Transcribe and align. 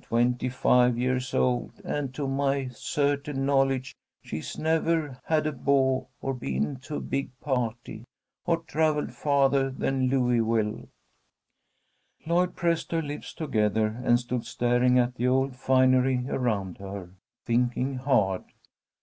Twenty 0.00 0.48
five 0.48 0.96
years 0.96 1.34
old, 1.34 1.78
and 1.84 2.14
to 2.14 2.26
my 2.26 2.68
certain 2.68 3.44
knowledge 3.44 3.94
she's 4.24 4.56
never 4.58 5.18
had 5.26 5.46
a 5.46 5.52
beau 5.52 6.08
or 6.22 6.32
been 6.32 6.76
to 6.76 6.96
a 6.96 7.00
big 7.00 7.38
party, 7.38 8.02
or 8.46 8.62
travelled 8.62 9.12
farther 9.12 9.68
than 9.68 10.08
Louisville." 10.08 10.88
Lloyd 12.24 12.56
pressed 12.56 12.92
her 12.92 13.02
lips 13.02 13.34
together 13.34 13.88
and 14.02 14.18
stood 14.18 14.46
staring 14.46 14.98
at 14.98 15.16
the 15.16 15.28
old 15.28 15.54
finery 15.54 16.24
around 16.30 16.78
her, 16.78 17.10
thinking 17.44 17.96
hard. 17.96 18.44